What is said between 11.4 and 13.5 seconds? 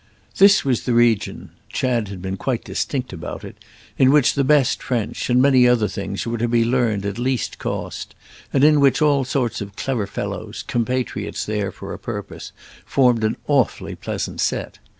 there for a purpose, formed an